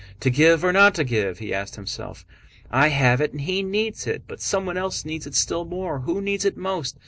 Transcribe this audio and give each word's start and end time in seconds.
"To 0.21 0.31
give 0.31 0.63
or 0.63 0.73
not 0.73 0.95
to 0.95 1.03
give?" 1.03 1.37
he 1.37 1.51
had 1.51 1.61
asked 1.61 1.75
himself. 1.75 2.25
"I 2.71 2.87
have 2.87 3.21
it 3.21 3.33
and 3.33 3.41
he 3.41 3.61
needs 3.61 4.07
it. 4.07 4.23
But 4.27 4.41
someone 4.41 4.75
else 4.75 5.05
needs 5.05 5.27
it 5.27 5.35
still 5.35 5.63
more. 5.63 5.99
Who 5.99 6.19
needs 6.21 6.43
it 6.43 6.57
most? 6.57 6.97